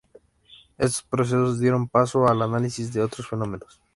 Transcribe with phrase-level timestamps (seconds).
[0.79, 3.79] Estos procesos dieron paso al análisis de otros fenómenos.